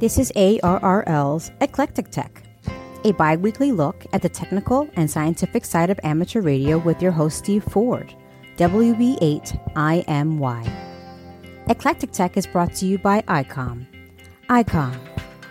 This 0.00 0.18
is 0.18 0.32
ARRL's 0.34 1.52
Eclectic 1.60 2.10
Tech, 2.10 2.42
a 3.04 3.12
bi 3.12 3.36
weekly 3.36 3.70
look 3.70 4.04
at 4.12 4.22
the 4.22 4.28
technical 4.28 4.88
and 4.96 5.08
scientific 5.08 5.64
side 5.64 5.88
of 5.88 6.00
amateur 6.02 6.40
radio 6.40 6.78
with 6.78 7.00
your 7.00 7.12
host, 7.12 7.38
Steve 7.38 7.62
Ford, 7.62 8.12
WB8IMY. 8.56 10.68
Eclectic 11.68 12.10
Tech 12.10 12.36
is 12.36 12.44
brought 12.44 12.74
to 12.74 12.86
you 12.86 12.98
by 12.98 13.22
ICOM. 13.22 13.86
ICOM, 14.50 14.98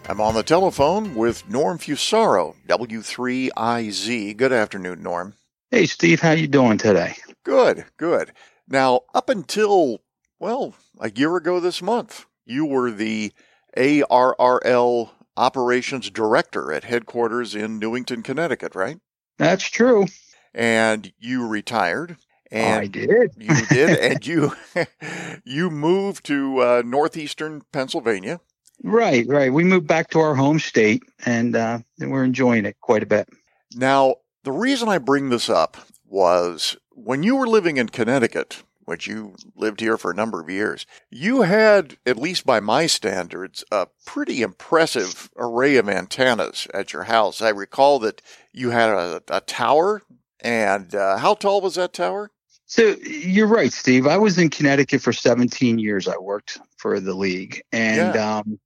I'm 0.08 0.20
on 0.20 0.34
the 0.34 0.44
telephone 0.44 1.16
with 1.16 1.48
Norm 1.48 1.78
Fusaro, 1.78 2.54
W3IZ. 2.68 4.36
Good 4.36 4.52
afternoon, 4.52 5.02
Norm. 5.02 5.34
Hey, 5.72 5.86
Steve, 5.86 6.20
how 6.20 6.30
you 6.30 6.46
doing 6.46 6.78
today? 6.78 7.16
Good, 7.44 7.86
good. 7.96 8.30
Now, 8.68 9.00
up 9.14 9.28
until, 9.28 9.98
well, 10.38 10.74
a 11.00 11.10
year 11.10 11.36
ago 11.36 11.58
this 11.58 11.82
month, 11.82 12.24
you 12.44 12.64
were 12.64 12.92
the 12.92 13.32
ARRL 13.76 15.10
operations 15.36 16.08
director 16.10 16.72
at 16.72 16.84
headquarters 16.84 17.56
in 17.56 17.80
Newington, 17.80 18.22
Connecticut, 18.22 18.76
right? 18.76 19.00
That's 19.38 19.64
true. 19.64 20.06
And 20.54 21.12
you 21.18 21.48
retired. 21.48 22.16
And 22.52 22.80
I 22.80 22.86
did. 22.86 23.32
you 23.36 23.66
did, 23.66 23.98
and 24.12 24.24
you 24.24 24.52
you 25.44 25.68
moved 25.68 26.24
to 26.26 26.60
uh, 26.60 26.82
northeastern 26.86 27.62
Pennsylvania. 27.72 28.38
Right, 28.82 29.26
right. 29.26 29.52
We 29.52 29.64
moved 29.64 29.86
back 29.86 30.10
to 30.10 30.20
our 30.20 30.34
home 30.34 30.58
state, 30.58 31.02
and, 31.24 31.56
uh, 31.56 31.80
and 31.98 32.10
we're 32.10 32.24
enjoying 32.24 32.66
it 32.66 32.76
quite 32.80 33.02
a 33.02 33.06
bit. 33.06 33.28
Now, 33.74 34.16
the 34.44 34.52
reason 34.52 34.88
I 34.88 34.98
bring 34.98 35.30
this 35.30 35.50
up 35.50 35.76
was 36.06 36.76
when 36.90 37.22
you 37.22 37.36
were 37.36 37.48
living 37.48 37.78
in 37.78 37.88
Connecticut, 37.88 38.62
which 38.84 39.06
you 39.06 39.34
lived 39.56 39.80
here 39.80 39.96
for 39.96 40.10
a 40.10 40.14
number 40.14 40.40
of 40.40 40.48
years, 40.48 40.86
you 41.10 41.42
had, 41.42 41.96
at 42.06 42.16
least 42.16 42.46
by 42.46 42.60
my 42.60 42.86
standards, 42.86 43.64
a 43.72 43.88
pretty 44.04 44.42
impressive 44.42 45.30
array 45.36 45.76
of 45.76 45.88
antennas 45.88 46.68
at 46.72 46.92
your 46.92 47.04
house. 47.04 47.42
I 47.42 47.48
recall 47.48 47.98
that 48.00 48.22
you 48.52 48.70
had 48.70 48.90
a, 48.90 49.22
a 49.28 49.40
tower, 49.40 50.02
and 50.40 50.94
uh, 50.94 51.18
how 51.18 51.34
tall 51.34 51.60
was 51.60 51.74
that 51.74 51.92
tower? 51.92 52.30
So 52.66 52.96
you're 53.04 53.46
right, 53.46 53.72
Steve. 53.72 54.06
I 54.06 54.16
was 54.16 54.38
in 54.38 54.50
Connecticut 54.50 55.00
for 55.00 55.12
17 55.12 55.78
years. 55.78 56.08
I 56.08 56.16
worked 56.18 56.58
for 56.86 57.00
the 57.00 57.14
league, 57.14 57.62
and 57.72 58.14
Yeah. 58.14 58.38
um, 58.38 58.60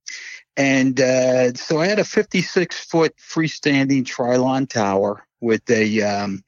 and 0.55 1.01
uh, 1.01 1.53
so 1.53 1.79
I 1.79 1.87
had 1.87 1.97
a 1.97 2.03
56 2.03 2.85
foot 2.85 3.15
freestanding 3.17 4.03
Trylon 4.03 4.69
tower 4.69 5.25
with 5.39 5.67
a 5.71 6.01
um, 6.03 6.43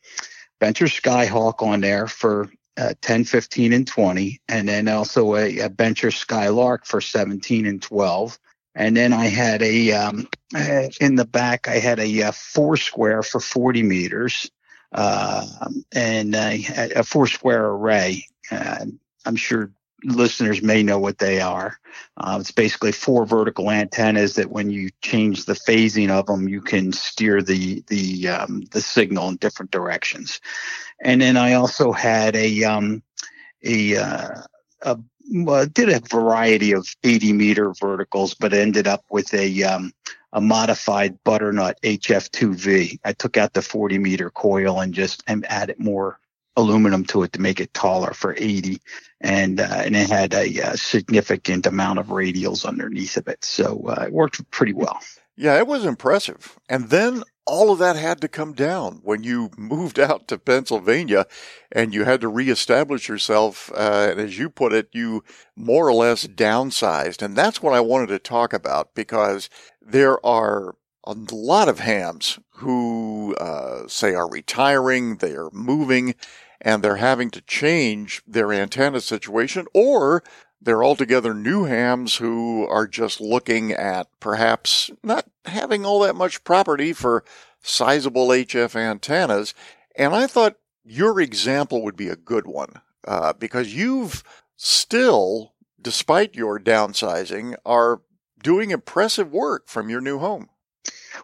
Bencher 0.60 0.86
Skyhawk 0.86 1.64
on 1.66 1.82
there 1.82 2.06
for 2.06 2.52
uh, 2.78 2.94
10, 3.02 3.24
15, 3.24 3.74
and 3.74 3.88
20, 3.88 4.40
and 4.48 4.70
then 4.70 4.88
also 4.88 5.36
a, 5.36 5.62
a 5.62 5.70
Bencher 5.70 6.12
Skylark 6.12 6.86
for 6.86 7.02
17 7.02 7.66
and 7.66 7.82
12. 7.82 8.38
And 8.76 8.96
then 8.96 9.12
I 9.12 9.26
had 9.26 9.64
a 9.64 9.94
um, 9.94 10.28
uh, 10.56 10.90
in 11.02 11.16
the 11.16 11.26
back. 11.26 11.68
I 11.68 11.80
had 11.80 12.00
a, 12.00 12.24
uh 12.24 12.32
four 12.34 12.78
square 12.78 13.24
for 13.24 13.40
40 13.40 13.82
meters, 13.82 14.52
uh, 14.92 15.48
and 15.92 16.36
had 16.36 16.92
a 16.92 17.04
four 17.04 17.26
square 17.26 17.66
array. 17.66 18.26
Uh, 18.52 18.86
I'm 19.26 19.36
sure 19.36 19.72
listeners 20.04 20.62
may 20.62 20.84
know 20.84 21.00
what 21.00 21.18
they 21.18 21.42
are. 21.42 21.80
Uh, 22.18 22.38
it's 22.40 22.52
basically 22.52 22.92
four 22.92 23.26
vertical 23.26 23.72
antennas 23.72 24.36
that, 24.36 24.50
when 24.50 24.70
you 24.70 24.90
change 25.02 25.46
the 25.46 25.54
phasing 25.54 26.09
of 26.09 26.26
them, 26.26 26.48
you 26.48 26.62
can 26.62 26.92
steer 26.92 27.42
the 27.42 27.84
the 27.88 28.28
um, 28.28 28.62
the 28.72 28.81
signal 28.81 29.30
in 29.30 29.36
different 29.38 29.72
directions. 29.72 30.40
And 31.02 31.22
then 31.22 31.38
I 31.38 31.54
also 31.54 31.92
had 31.92 32.36
a 32.36 32.64
um, 32.64 33.03
a, 33.64 33.97
uh, 33.97 34.41
a 34.81 35.00
well, 35.31 35.66
did 35.66 35.90
a 35.90 36.02
variety 36.02 36.74
of 36.74 36.88
80 37.03 37.34
meter 37.34 37.74
verticals, 37.80 38.34
but 38.34 38.53
ended 38.53 38.88
up 38.88 39.03
with 39.09 39.34
a 39.34 39.64
um, 39.64 39.94
a 40.34 40.41
modified 40.41 41.24
butternut 41.24 41.80
HF2V. 41.84 43.00
I 43.06 43.14
took 43.14 43.38
out 43.38 43.53
the 43.53 43.62
40 43.62 44.00
meter 44.00 44.30
coil 44.30 44.80
and 44.80 44.94
just 44.94 45.24
and 45.28 45.46
added 45.46 45.80
more 45.80 46.20
aluminum 46.58 47.06
to 47.06 47.24
it 47.24 47.34
to 47.34 47.41
make 47.41 47.59
it 47.59 47.74
taller 47.74 48.14
for 48.14 48.36
80 48.38 48.80
and 49.22 49.59
uh, 49.59 49.68
and 49.86 49.96
it 49.96 50.09
had 50.09 50.34
a, 50.34 50.62
uh 50.62 50.75
significant 50.75 51.66
amount 51.68 52.00
of 52.00 52.08
radials 52.08 52.66
underneath 52.66 53.18
of 53.18 53.28
it 53.28 53.44
so 53.46 53.84
uh, 53.88 54.06
it 54.08 54.14
worked 54.14 54.50
pretty 54.52 54.74
well 54.74 55.00
Yeah, 55.36 55.58
it 55.58 55.68
was 55.68 55.86
impressive. 55.86 56.58
And 56.69 56.90
then 56.90 57.24
all 57.46 57.72
of 57.72 57.80
that 57.80 57.96
had 57.96 58.22
to 58.22 58.28
come 58.28 58.53
down 58.53 59.00
when 59.03 59.24
you 59.24 59.50
moved 59.58 60.00
out 60.00 60.28
to 60.28 60.38
Pennsylvania 60.38 61.25
and 61.72 61.94
you 61.94 62.06
had 62.06 62.22
to 62.22 62.28
reestablish 62.28 63.09
yourself. 63.09 63.72
Uh, 63.74 64.09
and 64.12 64.20
as 64.20 64.38
you 64.38 64.50
put 64.50 64.74
it, 64.74 64.90
you 64.94 65.24
more 65.56 65.88
or 65.88 65.94
less 65.94 66.28
downsized. 66.28 67.22
And 67.24 67.35
that's 67.35 67.62
what 67.64 67.74
I 67.74 67.80
wanted 67.81 68.08
to 68.09 68.20
talk 68.20 68.53
about 68.53 68.94
because 68.96 69.50
there 69.81 70.24
are 70.25 70.75
a 71.06 71.16
lot 71.31 71.68
of 71.68 71.80
hams 71.80 72.40
who 72.58 73.36
uh, 73.36 73.88
say 73.88 74.14
are 74.14 74.30
retiring, 74.30 75.18
they 75.18 75.34
are 75.34 75.50
moving, 75.52 76.16
and 76.62 76.81
they're 76.81 76.97
having 76.97 77.30
to 77.31 77.41
change 77.41 78.22
their 78.25 78.53
antenna 78.53 79.02
situation 79.02 79.68
or 79.74 80.24
they're 80.64 80.84
altogether 80.84 81.34
new 81.34 81.66
hams 81.66 82.16
who 82.16 82.66
are 82.68 82.88
just 82.88 83.19
looking 83.19 83.74
at 83.74 84.08
perhaps 84.19 84.90
not 85.03 85.25
having 85.46 85.86
all 85.86 86.00
that 86.00 86.16
much 86.16 86.44
property 86.46 86.94
for 86.94 87.24
sizable 87.62 88.30
HF 88.30 88.75
antennas. 88.75 89.53
And 89.97 90.16
I 90.16 90.25
thought 90.25 90.56
your 90.85 91.20
example 91.20 91.84
would 91.84 91.97
be 91.97 92.08
a 92.08 92.16
good 92.16 92.47
one 92.47 92.81
uh, 93.06 93.34
because 93.34 93.75
you've 93.75 94.24
still, 94.56 95.53
despite 95.81 96.35
your 96.35 96.59
downsizing, 96.59 97.56
are 97.66 98.02
doing 98.41 98.72
impressive 98.72 99.31
work 99.31 99.68
from 99.68 99.90
your 99.90 100.02
new 100.02 100.20
home. 100.20 100.50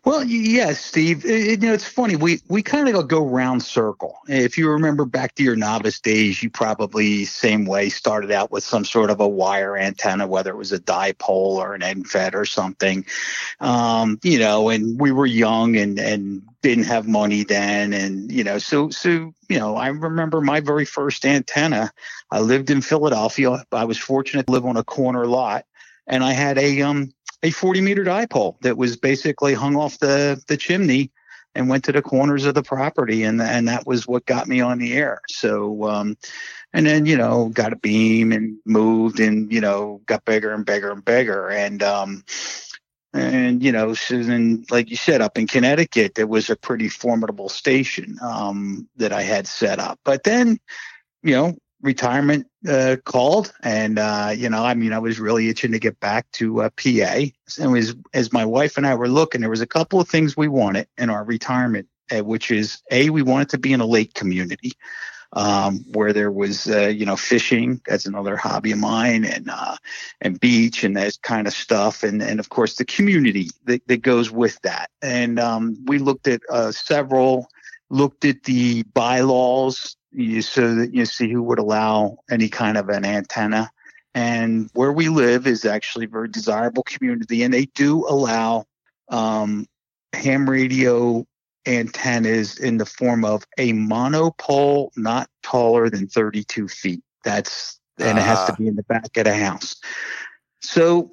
Well 0.05 0.23
yes 0.23 0.83
steve. 0.83 1.25
It- 1.25 1.61
you 1.61 1.67
know 1.67 1.73
it's 1.73 1.88
funny. 1.88 2.16
We 2.16 2.41
we 2.47 2.61
kind 2.61 2.88
of 2.89 3.07
go 3.07 3.25
round 3.25 3.63
circle. 3.63 4.19
If 4.27 4.57
you 4.57 4.69
remember 4.69 5.05
back 5.05 5.35
to 5.35 5.44
your 5.44 5.55
novice 5.55 6.00
days 6.00 6.41
you 6.44 6.50
probably 6.50 7.25
same 7.25 7.66
way 7.66 7.89
started 7.89 8.31
out 8.31 8.51
with 8.51 8.63
some 8.63 8.85
sort 8.85 9.09
of 9.09 9.19
a 9.19 9.28
wire 9.28 9.78
antenna 9.78 10.28
whether 10.28 10.51
it 10.51 10.57
was 10.57 10.72
a 10.72 10.79
dipole 10.79 11.57
or 11.57 11.73
an 11.73 11.83
end 11.83 12.07
fed 12.07 12.35
or 12.35 12.45
something. 12.45 13.05
Um, 13.59 14.19
you 14.23 14.39
know, 14.39 14.69
and 14.69 14.99
we 14.99 15.11
were 15.11 15.25
young 15.25 15.75
and 15.75 15.99
and 15.99 16.41
didn't 16.61 16.85
have 16.85 17.07
money 17.07 17.44
then, 17.44 17.94
and 17.94 18.31
you 18.31 18.44
know, 18.44 18.57
so 18.57 18.89
so 18.89 19.33
you 19.49 19.57
know, 19.59 19.75
I 19.75 19.88
remember 19.88 20.41
my 20.41 20.59
very 20.59 20.85
first 20.85 21.25
antenna. 21.25 21.91
I 22.31 22.39
lived 22.41 22.69
in 22.69 22.81
Philadelphia. 22.81 23.63
I 23.72 23.85
was 23.85 23.97
fortunate 23.97 24.45
to 24.47 24.51
live 24.51 24.66
on 24.66 24.78
a 24.78 24.83
corner 24.83 25.25
lot, 25.25 25.66
and 26.07 26.23
I 26.23 26.33
had 26.33 26.57
a 26.57 26.81
um 26.81 27.13
a 27.44 27.51
40 27.51 27.81
meter 27.81 28.03
dipole 28.03 28.59
that 28.61 28.77
was 28.77 28.97
basically 28.97 29.53
hung 29.53 29.75
off 29.75 30.00
the 30.00 30.41
the 30.47 30.57
chimney 30.57 31.11
and 31.55 31.67
went 31.67 31.83
to 31.85 31.91
the 31.91 32.01
corners 32.01 32.45
of 32.45 32.53
the 32.53 32.63
property, 32.63 33.23
and 33.23 33.41
and 33.41 33.67
that 33.67 33.88
was 33.88 34.07
what 34.07 34.25
got 34.25 34.47
me 34.47 34.61
on 34.61 34.77
the 34.79 34.94
air. 34.94 35.22
So. 35.29 35.89
um 35.89 36.17
and 36.73 36.85
then 36.85 37.05
you 37.05 37.17
know 37.17 37.49
got 37.49 37.73
a 37.73 37.78
beam 37.78 38.31
and 38.31 38.57
moved 38.66 39.19
and 39.19 39.51
you 39.51 39.61
know 39.61 40.01
got 40.05 40.25
bigger 40.25 40.53
and 40.53 40.66
bigger 40.66 40.91
and 40.91 41.03
bigger 41.03 41.49
and 41.49 41.81
um 41.83 42.23
and 43.13 43.63
you 43.63 43.72
know 43.72 43.94
then 44.09 44.63
like 44.69 44.89
you 44.89 44.95
said 44.95 45.22
up 45.22 45.38
in 45.38 45.47
connecticut 45.47 46.16
there 46.16 46.28
was 46.28 46.49
a 46.49 46.55
pretty 46.55 46.88
formidable 46.88 47.49
station 47.49 48.17
um, 48.22 48.88
that 48.97 49.11
i 49.11 49.22
had 49.22 49.47
set 49.47 49.79
up 49.79 49.99
but 50.03 50.23
then 50.23 50.59
you 51.23 51.33
know 51.33 51.57
retirement 51.81 52.45
uh, 52.67 52.97
called 53.06 53.53
and 53.63 53.97
uh, 54.00 54.34
you 54.35 54.50
know 54.50 54.63
i 54.63 54.73
mean 54.73 54.91
i 54.91 55.00
was 55.00 55.19
really 55.19 55.50
itching 55.50 55.72
to 55.72 55.79
get 55.79 56.00
back 56.00 56.29
to 56.31 56.62
uh, 56.62 56.69
pa 56.72 57.25
and 57.59 57.72
was 57.72 57.95
as 58.13 58.34
my 58.34 58.44
wife 58.44 58.78
and 58.78 58.85
i 58.85 58.94
were 58.94 59.07
looking 59.07 59.41
there 59.41 59.50
was 59.50 59.62
a 59.62 59.67
couple 59.67 59.99
of 59.99 60.08
things 60.08 60.35
we 60.35 60.47
wanted 60.47 60.87
in 60.97 61.09
our 61.09 61.23
retirement 61.23 61.87
uh, 62.11 62.23
which 62.23 62.52
is 62.52 62.81
a 62.91 63.09
we 63.09 63.22
wanted 63.22 63.49
to 63.49 63.58
be 63.58 63.72
in 63.72 63.79
a 63.79 63.85
lake 63.85 64.14
community 64.14 64.73
um, 65.34 65.85
where 65.93 66.11
there 66.11 66.31
was, 66.31 66.67
uh, 66.67 66.87
you 66.87 67.05
know, 67.05 67.16
fishing. 67.16 67.81
That's 67.85 68.08
another 68.08 68.35
hobby 68.35 68.72
of 68.72 68.79
mine, 68.79 69.26
and 69.26 69.49
uh, 69.49 69.76
and 70.22 70.40
beach 70.40 70.84
and 70.84 70.97
that 70.97 71.20
kind 71.22 71.46
of 71.46 71.53
stuff, 71.53 72.02
and 72.02 72.22
and 72.22 72.40
of 72.40 72.49
course 72.49 72.76
the 72.76 72.85
community 72.85 73.49
that, 73.66 73.87
that 73.87 74.02
goes 74.02 74.31
with 74.31 74.59
that. 74.61 74.90
And 75.02 75.40
um, 75.40 75.78
we 75.85 75.99
looked 75.99 76.28
at 76.28 76.41
several, 76.73 77.47
looked 77.90 78.26
at 78.26 78.44
the 78.44 78.84
bylaws 78.94 79.96
so 80.41 80.76
that 80.76 80.90
you 80.94 81.06
see 81.06 81.32
who 81.32 81.44
would 81.44 81.59
allow 81.59 82.18
any 82.30 82.50
kind 82.50 82.78
of 82.78 82.90
an 82.90 83.06
antenna. 83.06 83.70
And 84.16 84.70
where 84.74 84.91
we 84.91 85.09
live 85.09 85.46
is 85.46 85.66
actually 85.66 86.06
a 86.06 86.09
very 86.09 86.28
desirable 86.28 86.84
community, 86.84 87.44
and 87.44 87.53
they 87.53 87.66
do 87.66 88.06
allow 88.08 88.66
um, 89.09 89.68
ham 90.14 90.50
radio 90.50 91.26
antennas 91.68 92.58
in 92.58 92.78
the 92.78 92.86
form 92.86 93.24
of 93.24 93.44
a 93.58 93.74
monopole 93.74 94.91
not 94.96 95.30
taller 95.44 95.90
than 95.90 96.08
32 96.08 96.68
feet. 96.68 97.02
That's 97.24 97.80
and 98.00 98.18
it 98.18 98.22
has 98.22 98.40
Ah. 98.40 98.46
to 98.47 98.53
be 98.53 98.68
in 98.68 98.76
the 98.76 98.84
back 98.84 99.16
of 99.18 99.26
the 99.26 99.36
house. 99.36 99.76
So 100.62 101.12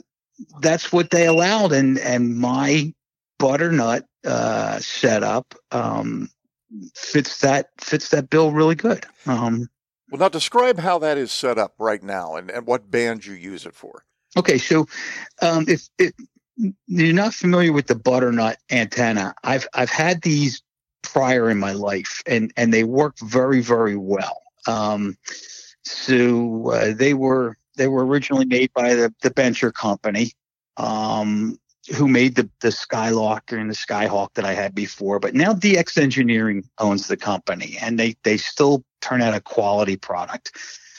that's 0.60 0.92
what 0.92 1.10
they 1.10 1.26
allowed, 1.26 1.72
and 1.72 1.98
and 1.98 2.36
my 2.38 2.94
butternut 3.38 4.04
uh, 4.24 4.78
setup 4.78 5.54
um, 5.72 6.30
fits 6.94 7.40
that 7.40 7.70
fits 7.80 8.10
that 8.10 8.30
bill 8.30 8.50
really 8.52 8.74
good. 8.74 9.06
Um, 9.26 9.68
well, 10.10 10.20
now 10.20 10.28
describe 10.28 10.78
how 10.78 10.98
that 11.00 11.18
is 11.18 11.32
set 11.32 11.58
up 11.58 11.74
right 11.78 12.02
now 12.02 12.36
and, 12.36 12.50
and 12.50 12.66
what 12.66 12.90
band 12.90 13.26
you 13.26 13.34
use 13.34 13.66
it 13.66 13.74
for. 13.74 14.04
Okay, 14.36 14.58
so 14.58 14.86
um, 15.42 15.64
if, 15.68 15.88
if 15.98 16.12
you're 16.86 17.12
not 17.12 17.34
familiar 17.34 17.72
with 17.72 17.86
the 17.86 17.94
butternut 17.94 18.58
antenna, 18.70 19.34
I've 19.44 19.66
I've 19.74 19.90
had 19.90 20.22
these 20.22 20.62
prior 21.02 21.50
in 21.50 21.58
my 21.58 21.72
life, 21.72 22.22
and 22.26 22.52
and 22.56 22.72
they 22.72 22.84
work 22.84 23.18
very 23.20 23.60
very 23.60 23.96
well. 23.96 24.42
Um, 24.66 25.16
so 25.82 26.70
uh, 26.70 26.92
they 26.94 27.14
were 27.14 27.56
they 27.76 27.88
were 27.88 28.06
originally 28.06 28.46
made 28.46 28.72
by 28.74 28.94
the 28.94 29.14
the 29.22 29.30
Bencher 29.30 29.72
company, 29.72 30.32
um, 30.76 31.58
who 31.94 32.08
made 32.08 32.34
the 32.34 32.48
the 32.60 32.68
Skylarker 32.68 33.58
and 33.60 33.70
the 33.70 33.74
Skyhawk 33.74 34.34
that 34.34 34.44
I 34.44 34.54
had 34.54 34.74
before. 34.74 35.18
But 35.18 35.34
now 35.34 35.52
DX 35.52 35.98
Engineering 35.98 36.64
owns 36.78 37.08
the 37.08 37.16
company, 37.16 37.76
and 37.80 37.98
they 37.98 38.16
they 38.22 38.36
still 38.36 38.84
turn 39.00 39.22
out 39.22 39.34
a 39.34 39.40
quality 39.40 39.96
product. 39.96 40.52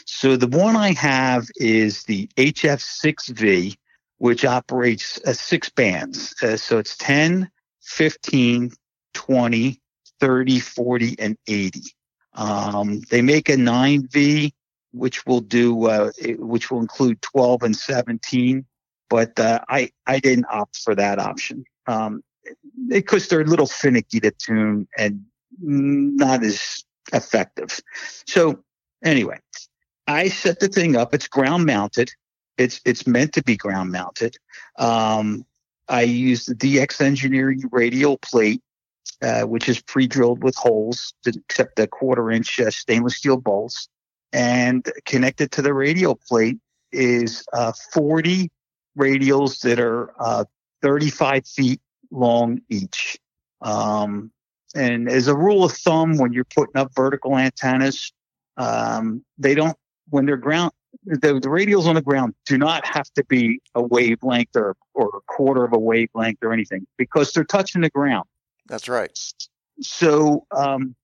So 0.06 0.38
the 0.38 0.48
one 0.48 0.78
I 0.78 0.94
have 0.94 1.48
is 1.58 2.04
the 2.04 2.28
HF6V, 2.38 3.76
which 4.20 4.46
operates 4.46 5.20
uh, 5.26 5.34
six 5.34 5.70
bands. 5.70 6.34
Uh, 6.42 6.56
so 6.56 6.78
it's 6.78 6.96
10, 6.98 7.52
15, 7.82 8.72
20, 9.14 9.82
30, 10.20 10.60
40, 10.60 11.16
and 11.20 11.38
80. 11.48 11.82
Um, 12.34 13.02
they 13.10 13.22
make 13.22 13.50
a 13.50 13.56
9V, 13.56 14.54
which 14.94 15.26
will 15.26 15.42
do, 15.42 15.88
uh, 15.88 16.12
which 16.38 16.72
will 16.72 16.80
include 16.80 17.22
12 17.22 17.64
and 17.64 17.76
17. 17.76 18.66
But 19.10 19.40
uh, 19.40 19.60
I, 19.70 19.92
I 20.06 20.20
didn't 20.20 20.46
opt 20.52 20.78
for 20.78 20.94
that 20.96 21.20
option 21.20 21.64
um, 21.88 22.24
because 22.88 23.28
they're 23.28 23.42
a 23.42 23.46
little 23.46 23.68
finicky 23.68 24.20
to 24.20 24.32
tune 24.32 24.88
and 24.98 25.24
not 25.62 26.44
as 26.44 26.84
effective. 27.14 27.80
So 28.26 28.60
anyway, 29.04 29.40
I 30.08 30.30
set 30.30 30.60
the 30.60 30.68
thing 30.68 30.96
up. 30.96 31.14
It's 31.14 31.28
ground 31.28 31.66
mounted. 31.66 32.12
It's 32.58 32.82
it's 32.86 33.06
meant 33.06 33.34
to 33.34 33.44
be 33.44 33.56
ground 33.56 33.92
mounted. 33.92 34.38
Um, 34.78 35.46
I 35.90 36.02
use 36.02 36.46
the 36.46 36.56
DX 36.56 37.02
Engineering 37.02 37.64
radial 37.72 38.18
plate, 38.18 38.62
uh, 39.22 39.44
which 39.44 39.70
is 39.70 39.82
pre-drilled 39.82 40.44
with 40.44 40.56
holes, 40.56 41.14
to 41.24 41.34
except 41.50 41.76
the 41.76 41.88
quarter 41.88 42.32
inch 42.32 42.60
uh, 42.60 42.72
stainless 42.72 43.18
steel 43.18 43.38
bolts, 43.38 43.88
and 44.34 44.90
connected 45.06 45.52
to 45.52 45.62
the 45.62 45.74
radial 45.74 46.20
plate 46.28 46.58
is 46.92 47.46
uh, 47.54 47.74
40 47.94 48.50
radials 48.98 49.62
that 49.62 49.80
are 49.80 50.14
uh, 50.20 50.46
35 50.82 51.46
feet 51.48 51.82
long 52.12 52.62
each. 52.70 53.18
Um, 53.62 54.32
and 54.76 55.10
as 55.10 55.28
a 55.28 55.36
rule 55.36 55.64
of 55.64 55.72
thumb, 55.72 56.18
when 56.18 56.34
you're 56.34 56.46
putting 56.46 56.78
up 56.78 56.92
vertical 56.96 57.38
antennas, 57.38 58.12
um, 58.58 59.24
they 59.38 59.56
don't 59.56 59.78
when 60.10 60.26
they're 60.26 60.38
ground 60.38 60.72
the, 61.06 61.18
the 61.18 61.48
radials 61.48 61.86
on 61.86 61.96
the 61.96 62.02
ground 62.02 62.34
do 62.46 62.58
not 62.58 62.86
have 62.86 63.12
to 63.14 63.24
be 63.26 63.60
a 63.76 63.82
wavelength 63.82 64.56
or, 64.56 64.76
or 64.94 65.08
a 65.08 65.22
quarter 65.28 65.64
of 65.64 65.74
a 65.74 65.80
wavelength 65.80 66.40
or 66.42 66.54
anything 66.54 66.86
because 66.98 67.34
they're 67.34 67.44
touching 67.44 67.82
the 67.82 67.90
ground. 67.90 68.26
That's 68.68 68.90
right. 68.90 69.18
So 69.82 70.46
um, 70.56 70.96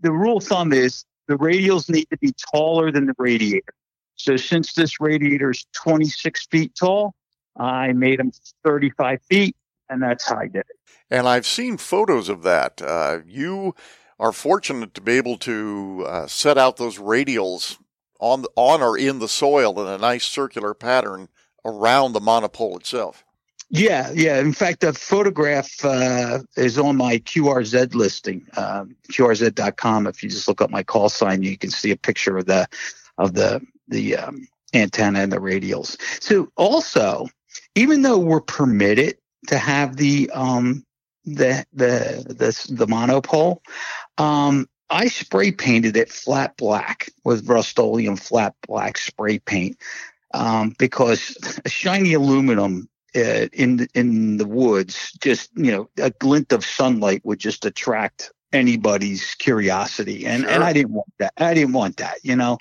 the 0.00 0.12
rule 0.12 0.38
of 0.38 0.44
thumb 0.44 0.72
is 0.72 1.04
the 1.26 1.36
radials 1.36 1.90
need 1.90 2.06
to 2.10 2.18
be 2.18 2.32
taller 2.52 2.92
than 2.92 3.06
the 3.06 3.14
radiator. 3.18 3.74
So 4.16 4.36
since 4.36 4.72
this 4.72 5.00
radiator 5.00 5.50
is 5.50 5.66
26 5.74 6.46
feet 6.46 6.72
tall, 6.78 7.14
I 7.58 7.92
made 7.92 8.18
them 8.18 8.32
35 8.64 9.22
feet, 9.22 9.56
and 9.88 10.02
that's 10.02 10.28
how 10.28 10.36
I 10.36 10.46
did 10.46 10.60
it. 10.60 10.76
And 11.10 11.26
I've 11.26 11.46
seen 11.46 11.76
photos 11.76 12.28
of 12.28 12.42
that. 12.42 12.80
Uh, 12.82 13.20
you 13.26 13.74
are 14.18 14.32
fortunate 14.32 14.94
to 14.94 15.00
be 15.00 15.12
able 15.12 15.38
to 15.38 16.04
uh, 16.06 16.26
set 16.26 16.58
out 16.58 16.76
those 16.76 16.98
radials 16.98 17.78
on 18.20 18.44
on 18.56 18.82
or 18.82 18.98
in 18.98 19.20
the 19.20 19.28
soil 19.28 19.80
in 19.80 19.86
a 19.86 19.98
nice 19.98 20.24
circular 20.24 20.74
pattern 20.74 21.28
around 21.64 22.12
the 22.12 22.20
monopole 22.20 22.76
itself. 22.76 23.24
Yeah, 23.70 24.10
yeah. 24.14 24.38
In 24.40 24.52
fact, 24.52 24.80
the 24.80 24.94
photograph 24.94 25.84
uh, 25.84 26.40
is 26.56 26.78
on 26.78 26.96
my 26.96 27.18
QRZ 27.18 27.94
listing, 27.94 28.46
uh, 28.56 28.86
QRZ.com. 29.12 30.06
If 30.06 30.22
you 30.22 30.30
just 30.30 30.48
look 30.48 30.62
up 30.62 30.70
my 30.70 30.82
call 30.82 31.10
sign, 31.10 31.42
you 31.42 31.58
can 31.58 31.70
see 31.70 31.90
a 31.90 31.96
picture 31.96 32.38
of 32.38 32.46
the 32.46 32.66
of 33.18 33.34
the 33.34 33.60
the 33.88 34.16
um, 34.16 34.48
antenna 34.72 35.20
and 35.20 35.32
the 35.32 35.38
radials. 35.38 36.00
So 36.22 36.50
also, 36.56 37.26
even 37.74 38.02
though 38.02 38.18
we're 38.18 38.40
permitted 38.40 39.16
to 39.48 39.58
have 39.58 39.96
the 39.96 40.30
um, 40.30 40.84
the 41.24 41.64
the 41.72 42.24
the, 42.28 42.74
the 42.74 42.86
monopole, 42.86 43.62
um, 44.18 44.68
I 44.90 45.08
spray 45.08 45.52
painted 45.52 45.96
it 45.96 46.10
flat 46.10 46.56
black 46.56 47.10
with 47.24 47.48
Rust-Oleum 47.48 48.16
flat 48.16 48.54
black 48.66 48.98
spray 48.98 49.38
paint 49.38 49.76
um, 50.34 50.74
because 50.78 51.36
a 51.64 51.68
shiny 51.68 52.14
aluminum 52.14 52.88
uh, 53.16 53.48
in 53.52 53.88
in 53.94 54.36
the 54.36 54.46
woods, 54.46 55.12
just 55.20 55.50
you 55.56 55.70
know, 55.70 55.88
a 55.98 56.10
glint 56.10 56.52
of 56.52 56.64
sunlight 56.64 57.24
would 57.24 57.38
just 57.38 57.64
attract 57.64 58.32
anybody's 58.52 59.34
curiosity, 59.34 60.26
and 60.26 60.42
sure. 60.42 60.50
and 60.50 60.64
I 60.64 60.72
didn't 60.72 60.92
want 60.92 61.12
that. 61.18 61.32
I 61.36 61.54
didn't 61.54 61.74
want 61.74 61.96
that. 61.98 62.18
You 62.22 62.36
know, 62.36 62.58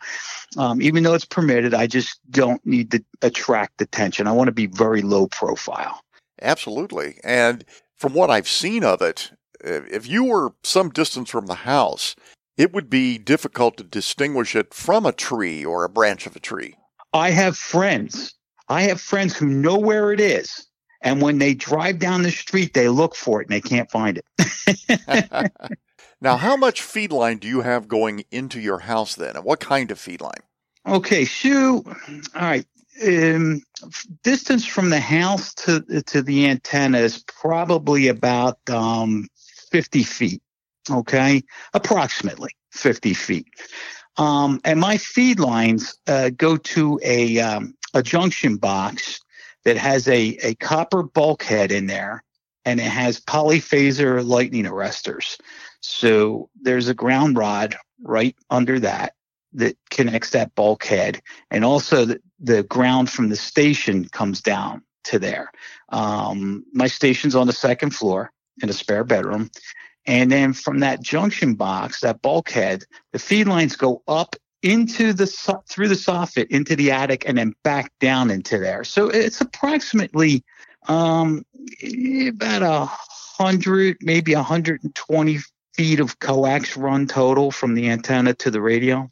um, 0.58 0.82
even 0.82 1.04
though 1.04 1.14
it's 1.14 1.26
permitted, 1.26 1.74
I 1.74 1.88
just 1.88 2.20
don't 2.30 2.66
need 2.66 2.92
to 2.92 3.04
attract 3.22 3.82
attention. 3.82 4.28
I 4.28 4.32
want 4.32 4.48
to 4.48 4.54
be 4.54 4.68
very 4.68 5.02
low 5.02 5.28
profile. 5.28 6.02
Absolutely, 6.42 7.20
and 7.24 7.66
from 7.96 8.14
what 8.14 8.30
I've 8.30 8.48
seen 8.48 8.84
of 8.84 9.02
it, 9.02 9.32
if 9.62 10.08
you 10.08 10.24
were 10.24 10.54
some 10.64 10.90
distance 10.90 11.30
from 11.30 11.48
the 11.48 11.56
house, 11.56 12.16
it 12.58 12.74
would 12.74 12.90
be 12.90 13.18
difficult 13.18 13.78
to 13.78 13.84
distinguish 13.84 14.56
it 14.56 14.74
from 14.74 15.06
a 15.06 15.12
tree 15.12 15.64
or 15.64 15.84
a 15.84 15.90
branch 15.90 16.26
of 16.26 16.36
a 16.36 16.40
tree. 16.40 16.76
I 17.14 17.32
have 17.32 17.58
friends. 17.58 18.34
I 18.70 18.82
have 18.84 19.00
friends 19.00 19.36
who 19.36 19.46
know 19.46 19.78
where 19.78 20.12
it 20.12 20.20
is. 20.20 20.67
And 21.02 21.22
when 21.22 21.38
they 21.38 21.54
drive 21.54 22.00
down 22.00 22.24
the 22.24 22.32
street, 22.32 22.74
they 22.74 22.90
look 22.90 23.16
for 23.16 23.42
it 23.42 23.48
and 23.48 23.54
they 23.54 23.62
can't 23.62 23.90
find 23.92 24.20
it. 24.20 25.52
now, 26.22 26.38
how 26.38 26.56
much 26.56 26.82
feed 26.82 27.12
line 27.12 27.38
do 27.38 27.48
you 27.48 27.62
have 27.62 27.88
going 27.88 28.24
into 28.32 28.60
your 28.60 28.80
house 28.80 29.16
then? 29.16 29.36
And 29.36 29.46
what 29.46 29.60
kind 29.60 29.92
of 29.92 30.00
feed 30.00 30.22
line? 30.22 30.42
Okay, 30.88 31.26
Sue. 31.26 31.84
All 31.86 32.42
right. 32.42 32.66
Um, 33.06 33.62
distance 34.24 34.66
from 34.66 34.90
the 34.90 35.00
house 35.00 35.54
to 35.54 35.82
to 36.08 36.24
the 36.24 36.48
antenna 36.48 36.98
is 36.98 37.24
probably 37.28 38.08
about 38.08 38.58
um, 38.70 39.28
50 39.72 40.04
feet. 40.04 40.42
Okay. 40.90 41.44
Approximately 41.74 42.52
50 42.72 43.14
feet. 43.14 43.48
Um, 44.18 44.60
and 44.64 44.80
my 44.80 44.98
feed 44.98 45.40
lines 45.40 45.96
uh, 46.08 46.32
go 46.36 46.58
to 46.58 47.00
a, 47.04 47.40
um, 47.40 47.76
a 47.94 48.02
junction 48.02 48.58
box 48.58 49.20
that 49.66 49.78
has 49.78 50.08
a, 50.08 50.38
a 50.44 50.56
copper 50.56 51.04
bulkhead 51.04 51.72
in 51.72 51.88
there 51.88 52.24
and 52.66 52.80
it 52.80 52.84
has 52.84 53.20
PolyPhaser 53.22 54.26
lightning 54.26 54.66
arresters. 54.66 55.40
So 55.82 56.50
there's 56.62 56.90
a 56.90 56.94
ground 56.94 57.38
rod 57.38 57.78
right 58.04 58.36
under 58.50 58.80
that 58.80 59.14
that 59.54 59.78
connects 59.90 60.32
that 60.32 60.54
bulkhead. 60.56 61.22
And 61.50 61.64
also 61.64 62.06
the, 62.06 62.22
the 62.40 62.64
ground 62.64 63.10
from 63.10 63.30
the 63.30 63.36
station 63.36 64.10
comes 64.10 64.42
down 64.42 64.84
to 65.06 65.18
there. 65.18 65.52
Um, 65.90 66.66
my 66.74 66.88
station's 66.88 67.36
on 67.36 67.48
the 67.48 67.54
second 67.54 67.92
floor 67.92 68.32
in 68.62 68.70
a 68.70 68.74
spare 68.74 69.04
bedroom. 69.04 69.50
And 70.06 70.32
then 70.32 70.54
from 70.54 70.80
that 70.80 71.02
junction 71.02 71.56
box, 71.56 72.02
that 72.02 72.22
bulkhead, 72.22 72.84
the 73.14 73.20
feed 73.20 73.48
lines 73.48 73.76
go 73.76 74.04
up 74.08 74.36
into 74.64 75.14
the 75.14 75.28
through 75.68 75.88
the 75.88 75.96
soffit 75.96 76.48
into 76.48 76.76
the 76.76 76.92
attic 76.92 77.24
and 77.28 77.38
then 77.38 77.54
back 77.64 77.92
down 78.00 78.32
into 78.32 78.58
there. 78.58 78.84
So 78.84 79.10
it's 79.10 79.42
approximately 79.42 80.44
um, 80.88 81.46
about 82.28 82.64
a 82.64 82.86
hundred, 82.86 83.98
maybe 84.02 84.34
a 84.34 84.38
120 84.38 85.38
feet 85.74 86.00
of 86.00 86.20
coax 86.20 86.76
run 86.76 87.08
total 87.08 87.52
from 87.52 87.76
the 87.76 87.90
antenna 87.90 88.34
to 88.34 88.52
the 88.52 88.62
radio. 88.62 89.08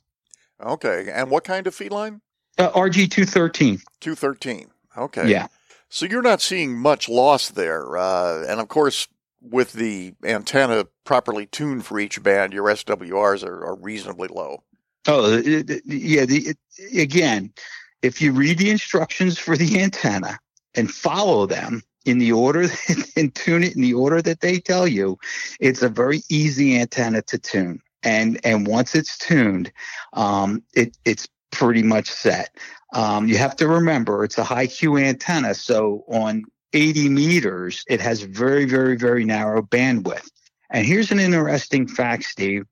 Okay, 0.61 1.09
and 1.13 1.29
what 1.29 1.43
kind 1.43 1.67
of 1.67 1.75
feed 1.75 1.91
line? 1.91 2.21
Uh, 2.57 2.71
RG 2.71 3.11
213. 3.11 3.81
213. 3.99 4.67
Okay. 4.97 5.29
Yeah. 5.29 5.47
So 5.89 6.05
you're 6.05 6.21
not 6.21 6.41
seeing 6.41 6.77
much 6.77 7.07
loss 7.07 7.49
there, 7.49 7.97
uh, 7.97 8.45
and 8.47 8.59
of 8.59 8.67
course, 8.67 9.07
with 9.41 9.73
the 9.73 10.13
antenna 10.23 10.85
properly 11.03 11.45
tuned 11.45 11.85
for 11.85 11.99
each 11.99 12.23
band, 12.23 12.53
your 12.53 12.65
SWRs 12.65 13.45
are, 13.45 13.63
are 13.63 13.75
reasonably 13.75 14.27
low. 14.27 14.63
Oh, 15.07 15.37
yeah. 15.37 16.25
The, 16.25 16.55
it, 16.55 16.57
again, 16.97 17.53
if 18.01 18.21
you 18.21 18.31
read 18.31 18.57
the 18.57 18.69
instructions 18.69 19.37
for 19.37 19.55
the 19.57 19.81
antenna 19.81 20.39
and 20.75 20.91
follow 20.91 21.45
them 21.45 21.81
in 22.05 22.19
the 22.19 22.31
order 22.31 22.67
and 23.15 23.33
tune 23.35 23.63
it 23.63 23.75
in 23.75 23.81
the 23.81 23.93
order 23.93 24.21
that 24.21 24.41
they 24.41 24.59
tell 24.59 24.87
you, 24.87 25.17
it's 25.59 25.81
a 25.81 25.89
very 25.89 26.21
easy 26.29 26.79
antenna 26.79 27.21
to 27.23 27.37
tune. 27.37 27.81
And 28.03 28.39
and 28.43 28.67
once 28.67 28.93
it's 28.93 29.17
tuned, 29.17 29.71
um, 30.13 30.61
it 30.75 30.95
it's 31.05 31.27
pretty 31.51 31.81
much 31.81 32.09
set. 32.09 32.55
Um, 32.93 33.27
you 33.27 33.37
have 33.37 33.55
to 33.57 33.67
remember 33.67 34.23
it's 34.23 34.37
a 34.37 34.43
high 34.43 34.67
Q 34.67 34.97
antenna, 34.97 35.55
so 35.55 36.03
on 36.07 36.43
80 36.75 37.09
meters, 37.09 37.83
it 37.87 38.01
has 38.01 38.21
very, 38.21 38.65
very, 38.65 38.97
very 38.97 39.23
narrow 39.23 39.61
bandwidth. 39.61 40.29
And 40.69 40.85
here's 40.85 41.11
an 41.11 41.19
interesting 41.19 41.87
fact, 41.87 42.25
Steve. 42.25 42.65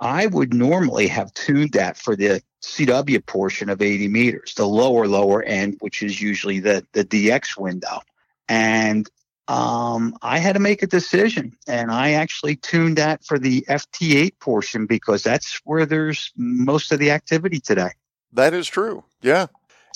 I 0.00 0.26
would 0.26 0.54
normally 0.54 1.06
have 1.08 1.32
tuned 1.34 1.72
that 1.72 1.96
for 1.96 2.16
the 2.16 2.42
CW 2.62 3.24
portion 3.26 3.68
of 3.68 3.82
80 3.82 4.08
meters, 4.08 4.54
the 4.54 4.66
lower, 4.66 5.06
lower 5.06 5.42
end, 5.42 5.76
which 5.80 6.02
is 6.02 6.20
usually 6.20 6.58
the, 6.58 6.86
the 6.92 7.04
DX 7.04 7.58
window. 7.58 8.00
And 8.48 9.08
um, 9.48 10.16
I 10.22 10.38
had 10.38 10.54
to 10.54 10.60
make 10.60 10.82
a 10.82 10.86
decision, 10.86 11.56
and 11.66 11.90
I 11.90 12.12
actually 12.12 12.56
tuned 12.56 12.98
that 12.98 13.24
for 13.24 13.38
the 13.38 13.62
FT8 13.68 14.38
portion 14.40 14.86
because 14.86 15.22
that's 15.22 15.60
where 15.64 15.84
there's 15.84 16.32
most 16.36 16.92
of 16.92 16.98
the 16.98 17.10
activity 17.10 17.60
today. 17.60 17.90
That 18.32 18.54
is 18.54 18.68
true. 18.68 19.04
Yeah. 19.22 19.46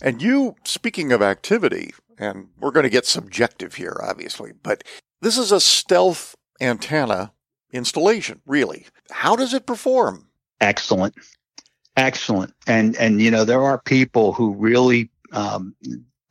And 0.03 0.21
you, 0.21 0.57
speaking 0.65 1.13
of 1.13 1.23
activity, 1.23 1.95
and 2.19 2.49
we're 2.59 2.73
going 2.73 2.85
to 2.85 2.91
get 2.91 3.07
subjective 3.07 3.75
here, 3.75 4.01
obviously, 4.03 4.53
but 4.63 4.83
this 5.23 5.39
is 5.39 5.53
a 5.53 5.61
stealth 5.61 6.35
antenna 6.61 7.33
installation, 7.75 8.41
really. 8.47 8.87
How 9.11 9.37
does 9.37 9.53
it 9.53 9.67
perform? 9.67 10.27
Excellent. 10.61 11.15
Excellent. 11.97 12.55
And, 12.67 12.97
and, 12.97 13.21
you 13.21 13.31
know, 13.31 13.45
there 13.45 13.63
are 13.63 13.79
people 13.79 14.33
who 14.33 14.55
really, 14.55 15.11
um, 15.33 15.75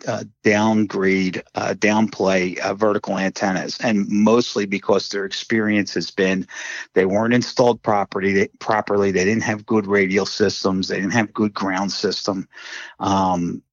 uh, 0.08 0.24
downgrade, 0.44 1.44
uh, 1.56 1.74
downplay 1.78 2.58
uh, 2.58 2.74
vertical 2.74 3.18
antennas, 3.18 3.78
and 3.80 4.08
mostly 4.10 4.66
because 4.66 5.10
their 5.10 5.24
experience 5.24 5.94
has 5.94 6.12
been 6.12 6.46
they 6.94 7.06
weren't 7.06 7.34
installed 7.34 7.82
properly. 7.82 8.34
They, 8.34 8.48
properly, 8.60 9.12
they 9.12 9.24
didn't 9.24 9.44
have 9.44 9.66
good 9.66 9.88
radial 9.88 10.26
systems. 10.26 10.90
They 10.90 10.98
didn't 10.98 11.14
have 11.14 11.34
good 11.34 11.54
ground 11.54 11.92
system. 11.92 12.48
Um, 13.00 13.64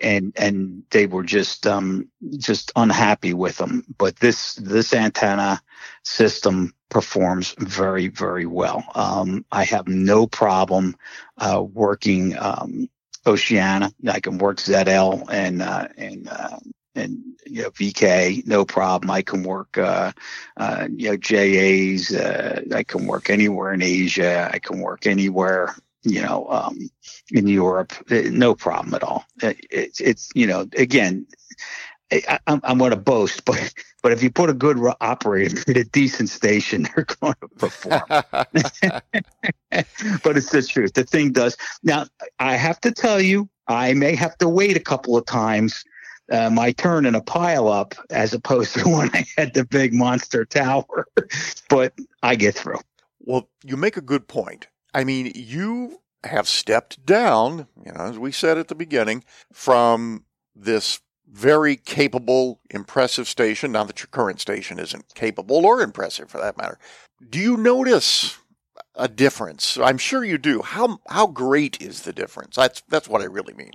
and 0.00 0.32
and 0.36 0.82
they 0.90 1.06
were 1.06 1.22
just 1.22 1.66
um, 1.66 2.08
just 2.38 2.72
unhappy 2.76 3.34
with 3.34 3.58
them. 3.58 3.84
But 3.96 4.16
this 4.16 4.54
this 4.54 4.92
antenna 4.92 5.62
system 6.02 6.74
performs 6.88 7.54
very 7.58 8.08
very 8.08 8.46
well. 8.46 8.84
Um, 8.94 9.44
I 9.52 9.64
have 9.64 9.88
no 9.88 10.26
problem 10.26 10.96
uh, 11.38 11.62
working 11.62 12.36
um, 12.38 12.88
Oceania. 13.26 13.92
I 14.08 14.20
can 14.20 14.38
work 14.38 14.58
ZL 14.58 15.26
and 15.30 15.62
uh, 15.62 15.88
and 15.96 16.28
uh, 16.28 16.58
and 16.94 17.18
you 17.46 17.62
know 17.62 17.70
VK, 17.70 18.46
no 18.46 18.64
problem. 18.64 19.10
I 19.10 19.22
can 19.22 19.42
work 19.42 19.78
uh, 19.78 20.12
uh, 20.56 20.88
you 20.94 21.10
know 21.10 21.16
JAs. 21.16 22.12
Uh, 22.14 22.62
I 22.74 22.82
can 22.82 23.06
work 23.06 23.30
anywhere 23.30 23.72
in 23.72 23.82
Asia. 23.82 24.50
I 24.52 24.58
can 24.58 24.80
work 24.80 25.06
anywhere 25.06 25.74
you 26.02 26.22
know, 26.22 26.46
um, 26.48 26.90
in 27.30 27.46
Europe, 27.46 27.92
eh, 28.10 28.30
no 28.32 28.54
problem 28.54 28.94
at 28.94 29.02
all. 29.02 29.24
It, 29.42 29.44
eh, 29.46 29.54
it's, 29.70 30.00
it's, 30.00 30.28
you 30.34 30.46
know, 30.46 30.66
again, 30.76 31.26
eh, 32.10 32.20
I, 32.28 32.38
I'm, 32.46 32.60
I'm 32.64 32.78
going 32.78 32.90
to 32.90 32.96
boast, 32.96 33.44
but 33.46 33.72
but 34.02 34.12
if 34.12 34.22
you 34.22 34.30
put 34.30 34.50
a 34.50 34.54
good 34.54 34.78
operator 35.00 35.58
at 35.68 35.76
a 35.76 35.84
decent 35.84 36.28
station, 36.28 36.86
they're 36.94 37.04
going 37.20 37.34
to 37.40 37.48
perform. 37.48 38.02
but 40.22 40.36
it's 40.36 40.50
the 40.50 40.66
truth. 40.68 40.94
The 40.94 41.04
thing 41.04 41.32
does. 41.32 41.56
Now, 41.82 42.06
I 42.38 42.54
have 42.54 42.80
to 42.82 42.92
tell 42.92 43.20
you, 43.20 43.48
I 43.66 43.94
may 43.94 44.14
have 44.14 44.38
to 44.38 44.48
wait 44.48 44.76
a 44.76 44.80
couple 44.80 45.16
of 45.16 45.26
times 45.26 45.84
uh, 46.30 46.50
my 46.50 46.72
turn 46.72 47.06
in 47.06 47.14
a 47.14 47.22
pile 47.22 47.68
up 47.68 47.94
as 48.10 48.34
opposed 48.34 48.74
to 48.74 48.88
when 48.88 49.10
I 49.14 49.24
had 49.36 49.54
the 49.54 49.64
big 49.64 49.94
monster 49.94 50.44
tower. 50.44 51.08
but 51.68 51.94
I 52.22 52.36
get 52.36 52.54
through. 52.54 52.80
Well, 53.20 53.48
you 53.64 53.76
make 53.76 53.96
a 53.96 54.02
good 54.02 54.28
point. 54.28 54.68
I 54.94 55.04
mean, 55.04 55.32
you 55.34 56.00
have 56.24 56.48
stepped 56.48 57.04
down, 57.04 57.68
you 57.84 57.92
know, 57.92 58.00
as 58.00 58.18
we 58.18 58.32
said 58.32 58.58
at 58.58 58.68
the 58.68 58.74
beginning, 58.74 59.24
from 59.52 60.24
this 60.54 61.00
very 61.30 61.76
capable, 61.76 62.60
impressive 62.70 63.28
station. 63.28 63.72
Now 63.72 63.84
that 63.84 64.00
your 64.00 64.08
current 64.10 64.40
station 64.40 64.78
isn't 64.78 65.14
capable 65.14 65.66
or 65.66 65.82
impressive 65.82 66.30
for 66.30 66.40
that 66.40 66.56
matter. 66.56 66.78
Do 67.28 67.38
you 67.38 67.56
notice 67.56 68.38
a 68.94 69.08
difference? 69.08 69.76
I'm 69.78 69.98
sure 69.98 70.24
you 70.24 70.38
do. 70.38 70.62
How 70.62 70.98
how 71.08 71.26
great 71.26 71.80
is 71.82 72.02
the 72.02 72.12
difference? 72.12 72.56
That's 72.56 72.82
that's 72.88 73.08
what 73.08 73.20
I 73.20 73.26
really 73.26 73.54
mean. 73.54 73.72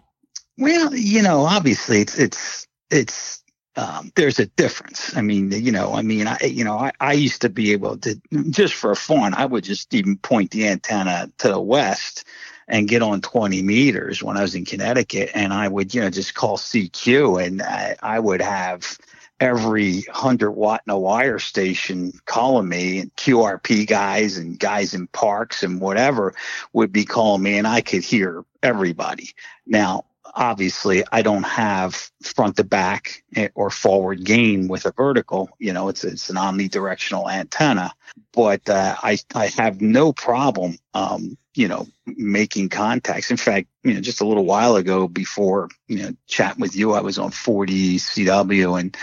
Well, 0.57 0.95
you 0.95 1.21
know, 1.21 1.41
obviously 1.41 2.01
it's 2.01 2.17
it's 2.17 2.67
it's 2.89 3.42
um, 3.75 4.11
there's 4.15 4.39
a 4.39 4.45
difference. 4.45 5.15
I 5.15 5.21
mean, 5.21 5.51
you 5.51 5.71
know, 5.71 5.93
I 5.93 6.01
mean, 6.01 6.27
I, 6.27 6.37
you 6.43 6.63
know, 6.63 6.77
I, 6.77 6.91
I 6.99 7.13
used 7.13 7.41
to 7.41 7.49
be 7.49 7.71
able 7.71 7.97
to 7.97 8.19
just 8.49 8.73
for 8.73 8.93
fun, 8.95 9.33
I 9.33 9.45
would 9.45 9.63
just 9.63 9.93
even 9.93 10.17
point 10.17 10.51
the 10.51 10.67
antenna 10.67 11.31
to 11.39 11.47
the 11.49 11.59
west 11.59 12.25
and 12.67 12.87
get 12.87 13.01
on 13.01 13.21
20 13.21 13.61
meters 13.61 14.23
when 14.23 14.37
I 14.37 14.41
was 14.41 14.55
in 14.55 14.65
Connecticut, 14.65 15.31
and 15.33 15.51
I 15.51 15.67
would, 15.67 15.93
you 15.93 16.01
know, 16.01 16.09
just 16.09 16.33
call 16.33 16.57
CQ, 16.57 17.45
and 17.45 17.61
I, 17.61 17.95
I 18.01 18.19
would 18.19 18.41
have 18.41 18.97
every 19.39 20.01
100 20.03 20.51
watt 20.51 20.81
in 20.87 20.93
a 20.93 20.97
wire 20.97 21.39
station 21.39 22.13
calling 22.25 22.69
me 22.69 22.99
and 22.99 23.15
QRP 23.15 23.85
guys 23.87 24.37
and 24.37 24.57
guys 24.57 24.93
in 24.93 25.07
parks 25.07 25.63
and 25.63 25.81
whatever 25.81 26.33
would 26.71 26.93
be 26.93 27.03
calling 27.03 27.43
me 27.43 27.57
and 27.57 27.67
I 27.67 27.81
could 27.81 28.03
hear 28.03 28.45
everybody. 28.61 29.31
Now, 29.67 30.05
obviously 30.33 31.03
I 31.11 31.21
don't 31.21 31.43
have 31.43 32.09
front 32.21 32.57
to 32.57 32.63
back 32.63 33.23
or 33.55 33.69
forward 33.69 34.23
gain 34.23 34.67
with 34.67 34.85
a 34.85 34.91
vertical. 34.91 35.49
You 35.59 35.73
know, 35.73 35.89
it's 35.89 36.03
it's 36.03 36.29
an 36.29 36.35
omnidirectional 36.35 37.31
antenna, 37.31 37.93
but 38.33 38.67
uh, 38.69 38.95
I 39.01 39.17
I 39.35 39.47
have 39.47 39.81
no 39.81 40.13
problem, 40.13 40.77
um, 40.93 41.37
you 41.55 41.67
know, 41.67 41.87
making 42.05 42.69
contacts. 42.69 43.31
In 43.31 43.37
fact, 43.37 43.67
you 43.83 43.93
know, 43.93 44.01
just 44.01 44.21
a 44.21 44.27
little 44.27 44.45
while 44.45 44.75
ago, 44.75 45.07
before 45.07 45.69
you 45.87 46.03
know, 46.03 46.13
chatting 46.27 46.61
with 46.61 46.75
you, 46.75 46.93
I 46.93 47.01
was 47.01 47.17
on 47.17 47.31
40 47.31 47.97
CW 47.97 48.79
and. 48.79 48.97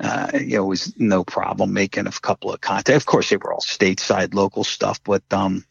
Uh, 0.00 0.28
you 0.34 0.56
know, 0.56 0.64
it 0.64 0.66
was 0.66 0.98
no 0.98 1.22
problem 1.22 1.72
making 1.72 2.08
a 2.08 2.10
couple 2.10 2.52
of 2.52 2.60
contacts. 2.60 2.96
Of 2.96 3.06
course, 3.06 3.30
they 3.30 3.36
were 3.36 3.52
all 3.52 3.60
stateside, 3.60 4.34
local 4.34 4.64
stuff, 4.64 5.00
but 5.04 5.22
um, 5.30 5.64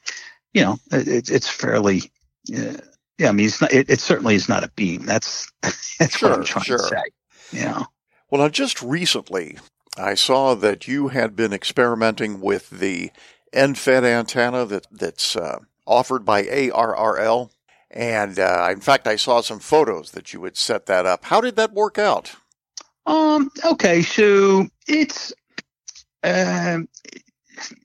you 0.54 0.62
know, 0.62 0.78
it, 0.90 1.30
it's 1.30 1.50
fairly 1.50 2.12
uh, 2.56 2.78
yeah, 3.22 3.30
I 3.30 3.34
mean, 3.34 3.46
it's 3.46 3.62
not, 3.62 3.72
it, 3.72 3.88
it, 3.88 4.00
certainly 4.00 4.34
is 4.34 4.50
not 4.50 4.64
a 4.64 4.70
beam. 4.70 5.06
That's 5.06 5.48
that's 5.62 6.18
sure, 6.18 6.32
what 6.32 6.40
I'm 6.40 6.44
trying 6.44 6.66
sure. 6.66 6.80
to 6.80 6.84
say. 6.84 7.04
Yeah. 7.54 7.84
Well, 8.32 8.42
now 8.42 8.50
just 8.50 8.82
recently, 8.82 9.60
I 9.96 10.16
saw 10.16 10.56
that 10.56 10.88
you 10.88 11.10
had 11.10 11.36
been 11.36 11.54
experimenting 11.54 12.42
with 12.42 12.72
the 12.72 13.12
end-fed 13.54 14.04
antenna 14.04 14.66
that 14.66 14.88
that's 14.92 15.36
uh, 15.36 15.60
offered 15.86 16.26
by 16.26 16.42
ARRL, 16.46 17.52
and 17.92 18.40
uh, 18.40 18.70
in 18.72 18.80
fact, 18.80 19.06
I 19.06 19.18
saw 19.18 19.42
some 19.42 19.60
photos 19.60 20.12
that 20.12 20.34
you 20.34 20.44
had 20.44 20.58
set 20.58 20.88
that 20.88 21.06
up. 21.06 21.26
How 21.26 21.42
did 21.42 21.58
that 21.58 21.74
work 21.74 22.00
out? 22.00 22.36
Um. 23.06 23.52
Okay. 23.64 24.02
So 24.02 24.68
it's 24.88 25.32
uh, 26.24 26.80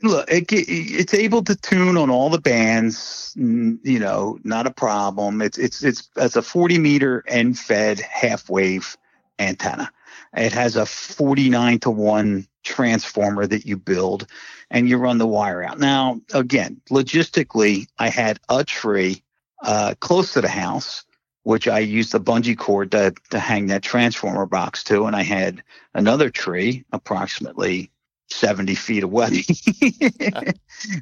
look, 0.02 0.30
it, 0.30 0.46
it's 0.52 1.14
able 1.14 1.42
to 1.44 1.54
tune 1.54 1.96
on 1.96 2.10
all 2.10 2.30
the 2.30 2.40
bands. 2.40 3.34
You 3.36 3.98
know, 3.98 4.38
not 4.44 4.66
a 4.66 4.70
problem. 4.70 5.42
It's 5.42 5.58
it's 5.58 5.82
it's 5.82 6.08
it's 6.16 6.36
a 6.36 6.42
40 6.42 6.78
meter 6.78 7.24
end 7.26 7.58
fed 7.58 8.00
half 8.00 8.48
wave 8.48 8.96
antenna. 9.38 9.90
It 10.36 10.52
has 10.52 10.76
a 10.76 10.86
49 10.86 11.78
to 11.80 11.90
one 11.90 12.46
transformer 12.62 13.46
that 13.46 13.66
you 13.66 13.76
build, 13.76 14.26
and 14.70 14.88
you 14.88 14.98
run 14.98 15.18
the 15.18 15.26
wire 15.26 15.62
out. 15.62 15.78
Now, 15.78 16.20
again, 16.34 16.80
logistically, 16.90 17.86
I 17.98 18.08
had 18.08 18.40
a 18.48 18.64
tree 18.64 19.22
uh, 19.62 19.94
close 20.00 20.32
to 20.34 20.40
the 20.40 20.48
house 20.48 21.04
which 21.46 21.68
I 21.68 21.78
used 21.78 22.12
a 22.12 22.18
bungee 22.18 22.58
cord 22.58 22.90
to, 22.90 23.14
to 23.30 23.38
hang 23.38 23.68
that 23.68 23.84
transformer 23.84 24.46
box 24.46 24.82
to. 24.82 25.04
And 25.04 25.14
I 25.14 25.22
had 25.22 25.62
another 25.94 26.28
tree 26.28 26.84
approximately 26.90 27.88
70 28.28 28.74
feet 28.74 29.02
away. 29.02 29.44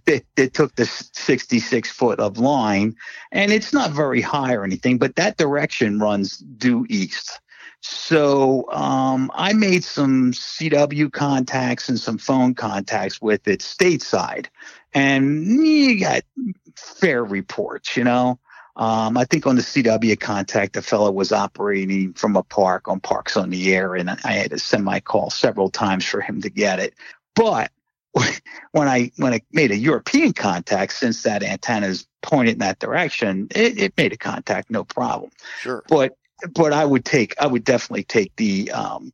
That, 0.07 0.23
that 0.37 0.55
took 0.55 0.77
the 0.77 0.87
66 0.87 1.91
foot 1.91 2.21
of 2.21 2.39
line 2.39 2.95
and 3.33 3.53
it's 3.53 3.73
not 3.73 3.91
very 3.91 4.21
high 4.21 4.55
or 4.55 4.63
anything 4.63 4.99
but 4.99 5.17
that 5.17 5.37
direction 5.37 5.99
runs 5.99 6.39
due 6.39 6.87
east. 6.89 7.41
So 7.81 8.71
um, 8.71 9.33
i 9.35 9.53
made 9.53 9.83
some 9.83 10.31
cw 10.31 11.13
contacts 11.13 11.89
and 11.89 11.99
some 11.99 12.19
phone 12.19 12.55
contacts 12.55 13.21
with 13.21 13.49
it 13.49 13.61
stateside 13.61 14.47
and 14.95 15.45
you 15.45 15.99
got 16.01 16.23
fair 16.77 17.25
reports 17.25 17.97
you 17.97 18.05
know 18.05 18.39
um, 18.77 19.17
I 19.17 19.25
think 19.25 19.47
on 19.47 19.57
the 19.57 19.63
CW 19.63 20.19
contact, 20.19 20.73
the 20.73 20.83
fellow 20.83 21.11
was 21.11 21.31
operating 21.31 22.13
from 22.15 22.37
a 22.37 22.43
park 22.43 22.89
on 22.89 22.99
Parks 23.01 23.37
on 23.37 23.51
the 23.51 23.75
Air, 23.75 23.95
and 23.95 24.11
I 24.11 24.33
had 24.33 24.51
to 24.51 24.59
send 24.59 24.85
my 24.85 25.01
call 25.01 25.31
several 25.31 25.71
times 25.71 26.05
for 26.05 26.21
him 26.21 26.41
to 26.43 26.51
get 26.51 26.81
it. 26.81 26.95
But 27.37 27.71
when 28.73 28.89
I 28.89 29.13
when 29.17 29.33
I 29.33 29.41
made 29.53 29.71
a 29.71 29.77
European 29.77 30.33
contact, 30.33 30.93
since 30.93 31.23
that 31.23 31.45
antenna 31.45 31.87
is 31.87 32.07
pointed 32.23 32.55
in 32.55 32.59
that 32.61 32.81
direction, 32.81 33.49
it, 33.55 33.79
it 33.79 33.97
made 33.97 34.13
a 34.13 34.17
contact, 34.17 34.71
no 34.71 34.83
problem. 34.83 35.31
Sure. 35.61 35.85
But 35.89 36.17
but 36.53 36.73
I 36.73 36.85
would 36.85 37.05
take 37.05 37.35
I 37.41 37.47
would 37.47 37.65
definitely 37.65 38.05
take 38.05 38.35
the 38.37 38.71
um, 38.73 39.13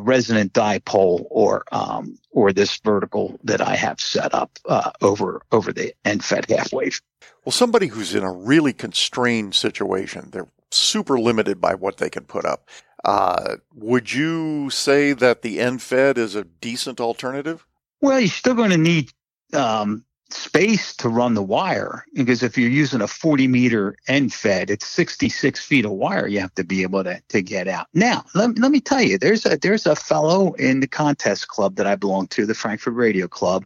resonant 0.00 0.52
dipole 0.52 1.26
or 1.30 1.64
um, 1.72 2.18
or 2.30 2.52
this 2.52 2.78
vertical 2.78 3.38
that 3.44 3.60
I 3.60 3.76
have 3.76 4.00
set 4.00 4.34
up 4.34 4.58
uh, 4.68 4.92
over 5.00 5.42
over 5.52 5.72
the 5.72 5.94
end 6.04 6.24
fed 6.24 6.46
half 6.48 6.72
wave. 6.72 7.00
Well, 7.44 7.52
somebody 7.52 7.88
who's 7.88 8.14
in 8.14 8.22
a 8.22 8.32
really 8.32 8.72
constrained 8.72 9.54
situation, 9.54 10.28
they're 10.30 10.48
super 10.70 11.18
limited 11.18 11.60
by 11.60 11.74
what 11.74 11.98
they 11.98 12.10
can 12.10 12.24
put 12.24 12.44
up. 12.44 12.68
Uh, 13.04 13.56
would 13.74 14.12
you 14.12 14.70
say 14.70 15.12
that 15.12 15.42
the 15.42 15.58
end 15.58 15.82
fed 15.82 16.16
is 16.16 16.34
a 16.34 16.44
decent 16.44 17.00
alternative? 17.00 17.66
Well, 18.00 18.20
you're 18.20 18.28
still 18.28 18.54
going 18.54 18.70
to 18.70 18.78
need 18.78 19.10
um, 19.52 20.04
space 20.32 20.94
to 20.96 21.08
run 21.08 21.34
the 21.34 21.42
wire 21.42 22.04
because 22.14 22.42
if 22.42 22.56
you're 22.56 22.70
using 22.70 23.00
a 23.00 23.06
40 23.06 23.48
meter 23.48 23.96
end 24.08 24.32
fed, 24.32 24.70
it's 24.70 24.86
66 24.86 25.64
feet 25.64 25.84
of 25.84 25.92
wire 25.92 26.26
you 26.26 26.40
have 26.40 26.54
to 26.54 26.64
be 26.64 26.82
able 26.82 27.04
to, 27.04 27.20
to 27.28 27.42
get 27.42 27.68
out. 27.68 27.86
Now, 27.94 28.24
let, 28.34 28.58
let 28.58 28.70
me 28.70 28.80
tell 28.80 29.02
you, 29.02 29.18
there's 29.18 29.46
a 29.46 29.56
there's 29.56 29.86
a 29.86 29.96
fellow 29.96 30.52
in 30.54 30.80
the 30.80 30.86
contest 30.86 31.48
club 31.48 31.76
that 31.76 31.86
I 31.86 31.96
belong 31.96 32.26
to, 32.28 32.46
the 32.46 32.54
Frankford 32.54 32.94
Radio 32.94 33.28
Club, 33.28 33.64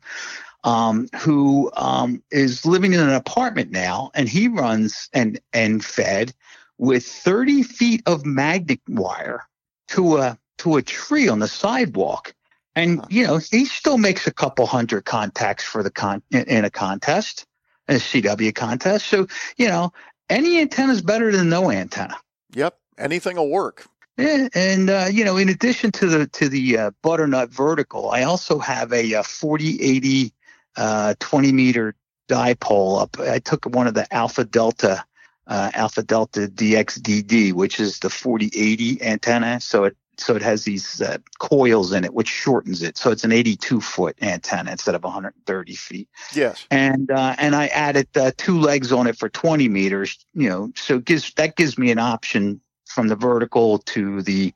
um, 0.64 1.08
who 1.20 1.70
um, 1.76 2.23
is 2.30 2.66
living 2.66 2.92
in 2.92 3.00
an 3.00 3.14
apartment 3.14 3.70
now, 3.70 4.11
and 4.14 4.28
he 4.28 4.49
runs 4.49 5.08
an 5.12 5.38
end 5.52 5.85
fed 5.85 6.35
with 6.78 7.06
30 7.06 7.62
feet 7.62 8.02
of 8.06 8.26
magnet 8.26 8.80
wire 8.88 9.49
to 9.88 10.18
a 10.18 10.38
to 10.58 10.76
a 10.76 10.82
tree 10.82 11.28
on 11.28 11.38
the 11.38 11.49
sidewalk. 11.49 12.35
And 12.76 13.02
you 13.09 13.26
know, 13.26 13.38
he 13.38 13.64
still 13.64 13.99
makes 13.99 14.26
a 14.26 14.33
couple 14.33 14.66
hundred 14.66 15.06
contacts 15.06 15.64
for 15.64 15.83
the 15.83 15.90
con 15.90 16.23
in, 16.30 16.45
in 16.45 16.64
a 16.64 16.71
contest, 16.71 17.47
a 17.88 17.95
CW 17.95 18.54
contest. 18.54 19.06
So, 19.06 19.26
you 19.56 19.66
know, 19.66 19.92
any 20.28 20.61
antenna 20.61 20.92
is 20.92 21.02
better 21.02 21.33
than 21.33 21.49
no 21.49 21.71
antenna. 21.71 22.16
Yep. 22.52 22.78
Anything 22.99 23.37
will 23.37 23.50
work. 23.50 23.87
Yeah, 24.18 24.49
and 24.54 24.88
uh, 24.88 25.09
you 25.11 25.25
know, 25.25 25.37
in 25.37 25.49
addition 25.49 25.90
to 25.92 26.06
the 26.06 26.26
to 26.28 26.49
the 26.49 26.78
uh, 26.78 26.90
butternut 27.02 27.50
vertical, 27.50 28.11
I 28.11 28.23
also 28.23 28.59
have 28.59 28.92
a, 28.92 29.12
a 29.14 29.23
4080 29.23 30.33
uh, 30.76 31.14
20 31.18 31.52
meter 31.52 31.95
dipole 32.28 33.00
up. 33.00 33.18
I 33.18 33.38
took 33.38 33.64
one 33.66 33.87
of 33.87 33.95
the 33.95 34.12
Alpha 34.14 34.45
Delta 34.45 35.04
uh, 35.47 35.71
Alpha 35.75 36.02
Delta 36.02 36.49
DXDD, 36.49 37.52
which 37.52 37.78
is 37.78 38.00
the 38.00 38.11
4080 38.11 39.02
antenna. 39.02 39.61
So 39.61 39.85
it 39.85 39.97
so 40.18 40.35
it 40.35 40.42
has 40.42 40.64
these 40.64 41.00
uh, 41.00 41.18
coils 41.38 41.92
in 41.92 42.04
it, 42.04 42.14
which 42.14 42.28
shortens 42.28 42.82
it. 42.82 42.96
So 42.96 43.11
it's 43.11 43.25
an 43.25 43.32
82 43.32 43.80
foot 43.80 44.16
antenna 44.23 44.70
instead 44.70 44.94
of 44.94 45.04
130 45.04 45.75
feet. 45.75 46.08
Yes. 46.35 46.66
And 46.70 47.11
uh, 47.11 47.37
and 47.38 47.54
I 47.54 47.66
added 47.68 48.08
uh, 48.16 48.32
two 48.37 48.58
legs 48.58 48.92
on 48.92 49.06
it 49.06 49.18
for 49.18 49.28
20 49.28 49.68
meters. 49.68 50.25
You 50.35 50.49
know, 50.49 50.73
so 50.75 50.99
gives 50.99 51.32
that 51.35 51.56
gives 51.56 51.78
me 51.78 51.90
an 51.90 51.99
option 51.99 52.61
from 52.87 53.08
the 53.08 53.16
vertical 53.16 53.78
to 53.78 54.23
the 54.23 54.54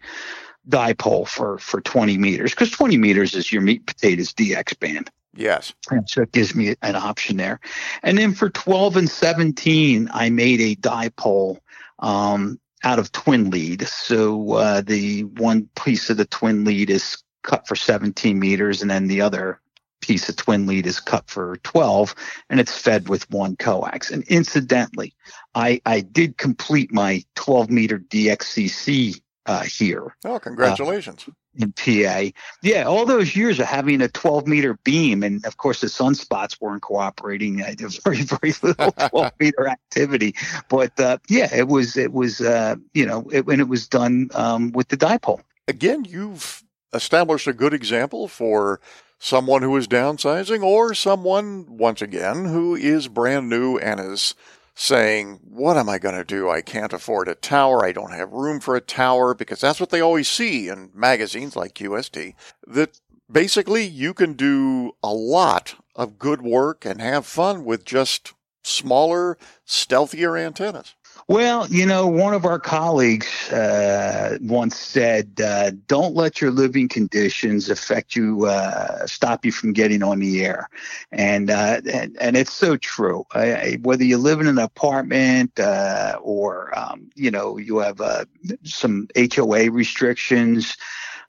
dipole 0.69 1.26
for 1.26 1.59
for 1.59 1.81
20 1.81 2.17
meters 2.19 2.52
because 2.52 2.71
20 2.71 2.97
meters 2.97 3.35
is 3.35 3.52
your 3.52 3.62
meat 3.62 3.87
potatoes 3.87 4.33
DX 4.33 4.79
band. 4.79 5.11
Yes. 5.35 5.73
And 5.90 6.09
so 6.09 6.23
it 6.23 6.33
gives 6.33 6.55
me 6.55 6.75
an 6.83 6.97
option 6.97 7.37
there. 7.37 7.61
And 8.02 8.19
then 8.19 8.35
for 8.35 8.50
12 8.50 8.97
and 8.97 9.11
17, 9.11 10.11
I 10.12 10.29
made 10.29 10.61
a 10.61 10.75
dipole 10.75 11.59
um, 12.00 12.59
out 12.85 12.99
of 12.99 13.13
twin 13.13 13.51
lead. 13.51 13.87
So 13.87 14.55
uh, 14.55 14.81
the 14.81 15.25
one 15.25 15.69
piece 15.77 16.11
of 16.11 16.17
the 16.17 16.25
twin 16.25 16.65
lead 16.65 16.91
is 16.91 17.23
cut 17.43 17.67
for 17.67 17.77
17 17.77 18.39
meters, 18.39 18.83
and 18.83 18.91
then 18.91 19.07
the 19.07 19.21
other 19.21 19.61
piece 20.01 20.29
of 20.29 20.37
twin 20.37 20.67
lead 20.67 20.87
is 20.87 21.01
cut 21.01 21.29
for 21.29 21.57
12, 21.59 22.15
and 22.49 22.59
it's 22.59 22.77
fed 22.77 23.09
with 23.09 23.31
one 23.31 23.57
coax. 23.57 24.11
And 24.11 24.25
incidentally, 24.25 25.15
I, 25.55 25.81
I 25.85 26.01
did 26.01 26.39
complete 26.39 26.93
my 26.93 27.23
12 27.35 27.71
meter 27.71 27.99
DXCC 27.99 29.21
uh, 29.47 29.63
here. 29.63 30.15
Oh, 30.25 30.39
congratulations. 30.39 31.25
Uh, 31.29 31.33
in 31.62 31.73
PA. 31.73 32.31
Yeah, 32.62 32.85
all 32.85 33.07
those 33.07 33.35
years 33.37 33.59
of 33.61 33.67
having 33.67 34.00
a 34.00 34.09
12 34.09 34.47
meter 34.47 34.75
beam, 34.85 35.23
and 35.23 35.45
of 35.47 35.57
course 35.57 35.81
the 35.81 35.87
sunspots 35.87 36.61
weren't 36.61 36.83
cooperating. 36.83 37.62
I 37.62 37.75
did 37.75 37.93
very, 38.02 38.23
very 38.23 38.55
little 38.62 38.93
12 39.11 39.33
meter 39.40 39.69
activity, 39.69 40.35
but 40.69 40.99
uh, 40.99 41.19
yeah, 41.29 41.55
it 41.55 41.69
was 41.69 41.97
it 41.97 42.12
was 42.12 42.40
uh, 42.40 42.76
you 42.95 43.07
know 43.07 43.29
it, 43.33 43.47
when 43.47 43.61
it 43.61 43.69
was 43.69 43.88
done 43.88 44.31
um, 44.35 44.73
with 44.73 44.88
the 44.88 44.97
dipole. 44.97 45.40
Again, 45.69 46.05
you've 46.05 46.64
established 46.93 47.47
a 47.47 47.52
good 47.52 47.75
example 47.75 48.26
for 48.26 48.81
someone 49.19 49.62
who 49.62 49.76
is 49.76 49.87
downsizing, 49.87 50.62
or 50.62 50.95
someone 50.95 51.67
once 51.76 52.02
again 52.02 52.47
who 52.47 52.75
is 52.75 53.06
brand 53.06 53.49
new 53.49 53.78
and 53.78 54.00
is 54.00 54.35
saying, 54.75 55.41
What 55.43 55.76
am 55.76 55.89
I 55.89 55.99
going 55.99 56.15
to 56.15 56.25
do? 56.25 56.49
I 56.49 56.63
can't 56.63 56.93
afford 56.93 57.28
a 57.28 57.35
tower. 57.35 57.85
I 57.85 57.93
don't 57.93 58.13
have 58.13 58.33
room 58.33 58.61
for 58.61 58.76
a 58.76 58.80
tower 58.80 59.35
because 59.35 59.61
that's 59.61 59.80
what 59.80 59.91
they 59.91 60.00
always 60.00 60.28
see 60.28 60.69
in 60.69 60.91
magazines 60.95 61.56
like 61.56 61.75
QST. 61.75 62.35
That 62.67 63.00
basically 63.30 63.85
you 63.85 64.15
can 64.15 64.35
do 64.35 64.93
a 65.02 65.13
lot 65.13 65.75
of 65.95 66.19
good 66.19 66.43
work 66.43 66.85
and 66.85 67.00
have 67.00 67.26
fun 67.26 67.65
with 67.65 67.85
just 67.85 68.35
smaller, 68.63 69.39
stealthier 69.67 70.37
antennas. 70.37 70.95
Well, 71.30 71.69
you 71.69 71.86
know, 71.86 72.08
one 72.08 72.34
of 72.34 72.45
our 72.45 72.58
colleagues 72.58 73.52
uh, 73.52 74.36
once 74.43 74.76
said, 74.76 75.40
uh, 75.40 75.71
"Don't 75.86 76.16
let 76.16 76.40
your 76.40 76.50
living 76.50 76.88
conditions 76.88 77.71
affect 77.71 78.16
you, 78.16 78.47
uh, 78.47 79.06
stop 79.06 79.45
you 79.45 79.52
from 79.52 79.73
getting 79.73 80.02
on 80.02 80.19
the 80.19 80.45
air," 80.45 80.69
and 81.12 81.49
uh, 81.49 81.82
and, 81.88 82.16
and 82.21 82.36
it's 82.36 82.52
so 82.52 82.76
true. 82.76 83.25
I, 83.30 83.54
I, 83.54 83.78
whether 83.82 84.02
you 84.02 84.19
live 84.19 84.40
in 84.40 84.49
an 84.49 84.58
apartment 84.58 85.60
uh, 85.60 86.19
or 86.21 86.76
um, 86.76 87.08
you 87.14 87.30
know 87.30 87.58
you 87.58 87.78
have 87.78 88.00
uh, 88.00 88.25
some 88.64 89.06
HOA 89.16 89.71
restrictions. 89.71 90.76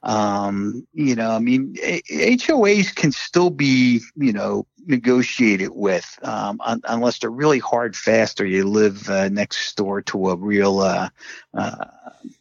Um, 0.02 0.86
you 0.92 1.14
know, 1.14 1.30
I 1.30 1.38
mean, 1.38 1.74
HOAs 1.76 2.94
can 2.94 3.12
still 3.12 3.50
be, 3.50 4.00
you 4.16 4.32
know, 4.32 4.66
negotiated 4.84 5.70
with, 5.72 6.18
um, 6.22 6.60
un- 6.64 6.82
unless 6.88 7.18
they're 7.18 7.30
really 7.30 7.60
hard 7.60 7.94
fast 7.94 8.40
or 8.40 8.46
you 8.46 8.64
live 8.64 9.08
uh, 9.08 9.28
next 9.28 9.76
door 9.76 10.02
to 10.02 10.30
a 10.30 10.36
real, 10.36 10.80
uh, 10.80 11.08
uh, 11.54 11.84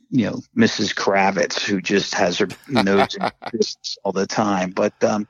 you 0.09 0.25
know, 0.25 0.41
Mrs. 0.57 0.93
Kravitz 0.93 1.59
who 1.59 1.81
just 1.81 2.15
has 2.15 2.37
her 2.39 2.47
nose 2.67 3.17
all 4.03 4.11
the 4.11 4.27
time. 4.27 4.71
But 4.71 5.01
um, 5.03 5.27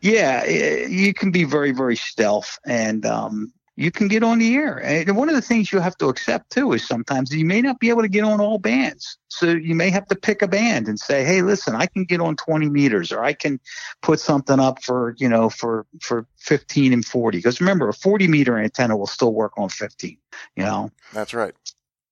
yeah, 0.00 0.44
it, 0.44 0.90
you 0.90 1.12
can 1.14 1.30
be 1.30 1.44
very, 1.44 1.72
very 1.72 1.96
stealth, 1.96 2.58
and 2.64 3.04
um, 3.06 3.52
you 3.76 3.90
can 3.90 4.08
get 4.08 4.22
on 4.22 4.38
the 4.38 4.54
air. 4.54 4.76
And 4.82 5.16
one 5.16 5.28
of 5.28 5.34
the 5.34 5.42
things 5.42 5.72
you 5.72 5.80
have 5.80 5.96
to 5.98 6.08
accept 6.08 6.50
too 6.50 6.72
is 6.72 6.86
sometimes 6.86 7.34
you 7.34 7.44
may 7.44 7.62
not 7.62 7.80
be 7.80 7.88
able 7.88 8.02
to 8.02 8.08
get 8.08 8.24
on 8.24 8.40
all 8.40 8.58
bands. 8.58 9.18
So 9.28 9.46
you 9.46 9.74
may 9.74 9.90
have 9.90 10.06
to 10.08 10.14
pick 10.14 10.42
a 10.42 10.48
band 10.48 10.88
and 10.88 11.00
say, 11.00 11.24
"Hey, 11.24 11.42
listen, 11.42 11.74
I 11.74 11.86
can 11.86 12.04
get 12.04 12.20
on 12.20 12.36
20 12.36 12.68
meters, 12.68 13.12
or 13.12 13.24
I 13.24 13.32
can 13.32 13.60
put 14.02 14.20
something 14.20 14.60
up 14.60 14.82
for 14.82 15.14
you 15.18 15.28
know 15.28 15.48
for 15.48 15.86
for 16.00 16.26
15 16.38 16.92
and 16.92 17.04
40." 17.04 17.38
Because 17.38 17.60
remember, 17.60 17.88
a 17.88 17.94
40 17.94 18.28
meter 18.28 18.58
antenna 18.58 18.96
will 18.96 19.06
still 19.06 19.32
work 19.32 19.52
on 19.56 19.70
15. 19.70 20.18
You 20.56 20.64
know. 20.64 20.90
That's 21.12 21.32
right. 21.32 21.54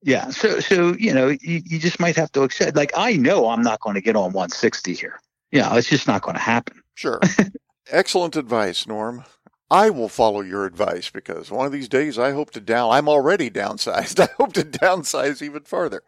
Yeah. 0.03 0.31
So 0.31 0.61
so 0.61 0.95
you 0.99 1.13
know 1.13 1.29
you, 1.29 1.63
you 1.65 1.79
just 1.79 2.01
might 2.01 2.17
have 2.17 2.33
to 2.33 2.43
accept. 2.43 2.75
Like 2.75 2.93
I 2.97 3.17
know 3.17 3.49
I'm 3.51 3.63
not 3.63 3.81
going 3.81 3.95
to 3.95 4.01
get 4.01 4.17
on 4.17 4.33
160 4.33 4.95
here. 4.95 5.21
Yeah, 5.53 5.65
you 5.65 5.71
know, 5.71 5.77
it's 5.79 5.89
just 5.89 6.07
not 6.07 6.23
going 6.23 6.37
to 6.37 6.43
happen. 6.43 6.81
Sure. 6.95 7.21
Excellent 7.91 8.37
advice, 8.37 8.87
Norm. 8.87 9.25
I 9.71 9.91
will 9.91 10.09
follow 10.09 10.41
your 10.41 10.67
advice 10.67 11.11
because 11.11 11.51
one 11.51 11.65
of 11.65 11.73
these 11.73 11.89
days 11.89 12.19
I 12.19 12.33
hope 12.33 12.51
to 12.53 12.61
down. 12.61 12.91
I'm 12.91 13.09
already 13.09 13.51
downsized. 13.51 14.19
I 14.29 14.29
hope 14.37 14.53
to 14.55 14.65
downsize 14.65 15.43
even 15.43 15.63
further. 15.63 16.03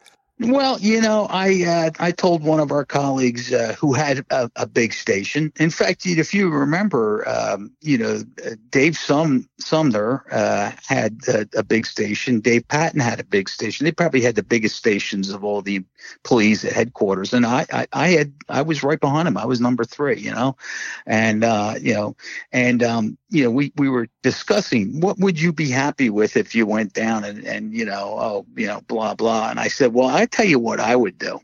Well, 0.45 0.79
you 0.81 1.01
know, 1.01 1.27
I 1.31 1.65
uh, 1.65 1.91
I 1.99 2.11
told 2.11 2.43
one 2.43 2.59
of 2.59 2.73
our 2.73 2.85
colleagues 2.85 3.53
uh, 3.53 3.75
who 3.79 3.93
had 3.93 4.25
a, 4.31 4.51
a, 4.57 4.67
big 4.67 4.93
station. 4.93 5.53
In 5.59 5.71
fact, 5.71 6.05
if 6.05 6.35
you 6.35 6.49
remember, 6.49 7.29
um, 7.29 7.71
you 7.81 7.99
know, 7.99 8.23
Dave 8.71 8.97
Sum, 8.97 9.49
Sumner 9.59 10.25
uh, 10.33 10.73
had 10.87 11.19
a, 11.29 11.47
a, 11.57 11.63
big 11.63 11.87
station. 11.87 12.41
Dave 12.41 12.67
Patton 12.67 13.01
had 13.01 13.21
a 13.21 13.25
big 13.25 13.49
station. 13.49 13.85
They 13.85 13.93
probably 13.93 14.21
had 14.21 14.35
the 14.35 14.43
biggest 14.43 14.77
stations 14.77 15.31
of 15.31 15.45
all 15.45 15.63
the 15.63 15.85
police 16.25 16.65
at 16.65 16.73
headquarters. 16.73 17.33
And 17.33 17.47
I, 17.47 17.67
I, 17.73 17.87
I 17.93 18.09
had 18.09 18.33
I 18.49 18.63
was 18.63 18.83
right 18.83 19.01
behind 19.01 19.29
him. 19.29 19.37
I 19.37 19.47
was 19.47 19.61
number 19.61 19.85
three. 19.85 20.19
You 20.19 20.33
know, 20.33 20.57
and 21.07 21.45
uh, 21.45 21.75
you 21.81 21.95
know, 21.95 22.17
and 22.53 22.83
um, 22.83 23.19
you 23.31 23.45
know, 23.45 23.51
we 23.51 23.73
we 23.77 23.89
were 23.89 24.09
discussing 24.23 25.01
what 25.01 25.19
would 25.19 25.41
you 25.41 25.53
be 25.53 25.71
happy 25.71 26.11
with 26.11 26.37
if 26.37 26.55
you 26.55 26.67
went 26.67 26.93
down 26.93 27.25
and 27.25 27.45
and 27.47 27.73
you 27.73 27.85
know, 27.85 28.17
oh, 28.19 28.47
you 28.57 28.67
know, 28.67 28.81
blah 28.83 29.15
blah. 29.15 29.51
And 29.51 29.61
I 29.61 29.69
said, 29.69 29.95
well, 29.95 30.09
I 30.09 30.27
tell 30.33 30.47
you 30.47 30.59
what 30.59 30.81
I 30.81 30.97
would 30.97 31.18
do. 31.18 31.40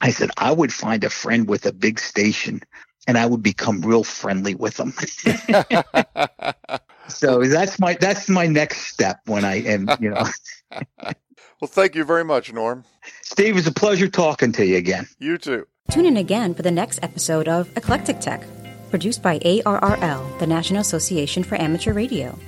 I 0.00 0.10
said, 0.10 0.30
I 0.36 0.52
would 0.52 0.72
find 0.72 1.04
a 1.04 1.10
friend 1.10 1.48
with 1.48 1.64
a 1.64 1.72
big 1.72 1.98
station 1.98 2.60
and 3.06 3.18
I 3.18 3.26
would 3.26 3.42
become 3.42 3.82
real 3.82 4.04
friendly 4.04 4.54
with 4.54 4.76
them. 4.76 4.92
so 7.08 7.44
that's 7.44 7.78
my 7.78 7.94
that's 7.94 8.28
my 8.28 8.46
next 8.46 8.86
step 8.86 9.20
when 9.26 9.44
I 9.44 9.60
am, 9.62 9.88
you 10.00 10.10
know. 10.10 10.26
well, 11.02 11.66
thank 11.66 11.94
you 11.94 12.04
very 12.04 12.24
much, 12.24 12.52
Norm. 12.52 12.84
Steve, 13.22 13.56
it's 13.56 13.66
a 13.66 13.72
pleasure 13.72 14.08
talking 14.08 14.52
to 14.52 14.64
you 14.64 14.76
again. 14.76 15.06
You 15.18 15.38
too. 15.38 15.66
Tune 15.90 16.06
in 16.06 16.16
again 16.16 16.54
for 16.54 16.62
the 16.62 16.70
next 16.70 17.00
episode 17.02 17.46
of 17.46 17.70
Eclectic 17.76 18.20
Tech, 18.20 18.42
produced 18.90 19.22
by 19.22 19.38
ARRL, 19.40 20.38
the 20.38 20.46
National 20.46 20.80
Association 20.80 21.44
for 21.44 21.60
Amateur 21.60 21.92
Radio. 21.92 22.38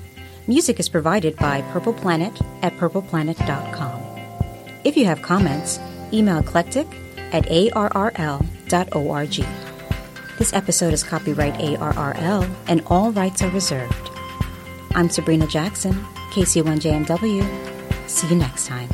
Music 0.46 0.81
is 0.81 0.88
provided 0.88 1.37
by 1.37 1.61
Purple 1.72 1.92
Planet 1.92 2.40
at 2.62 2.72
purpleplanet.com. 2.75 4.06
If 4.87 4.96
you 4.96 5.05
have 5.07 5.20
comments, 5.20 5.81
email 6.12 6.38
eclectic 6.38 6.87
at 7.33 7.46
arrl.org. 7.46 9.35
This 10.38 10.53
episode 10.53 10.92
is 10.92 11.03
copyright 11.03 11.55
ARRL 11.55 12.49
and 12.68 12.85
all 12.87 13.11
rights 13.11 13.42
are 13.42 13.51
reserved. 13.51 14.11
I'm 14.94 15.11
Sabrina 15.11 15.49
Jackson, 15.49 15.94
KC1JMW. 16.31 18.09
See 18.09 18.29
you 18.29 18.37
next 18.37 18.68
time. 18.68 18.88